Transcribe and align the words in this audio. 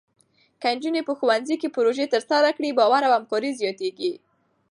که 0.61 0.67
نجونې 0.75 1.01
په 1.07 1.13
ښوونځي 1.19 1.55
کې 1.61 1.73
پروژې 1.75 2.05
ترسره 2.13 2.49
کړي، 2.57 2.69
باور 2.79 3.01
او 3.07 3.13
همکاري 3.17 3.51
زیاتېږي. 3.59 4.13